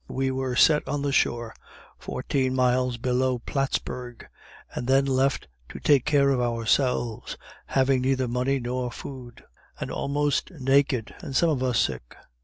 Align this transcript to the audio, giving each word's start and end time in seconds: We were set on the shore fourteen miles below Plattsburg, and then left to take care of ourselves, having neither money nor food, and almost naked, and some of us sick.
We 0.09 0.31
were 0.31 0.55
set 0.55 0.87
on 0.87 1.03
the 1.03 1.11
shore 1.11 1.53
fourteen 1.99 2.55
miles 2.55 2.97
below 2.97 3.37
Plattsburg, 3.37 4.25
and 4.73 4.87
then 4.87 5.05
left 5.05 5.47
to 5.69 5.79
take 5.79 6.05
care 6.05 6.31
of 6.31 6.39
ourselves, 6.41 7.37
having 7.67 8.01
neither 8.01 8.27
money 8.27 8.59
nor 8.59 8.91
food, 8.91 9.43
and 9.79 9.91
almost 9.91 10.49
naked, 10.57 11.13
and 11.19 11.35
some 11.35 11.51
of 11.51 11.61
us 11.61 11.77
sick. 11.77 12.15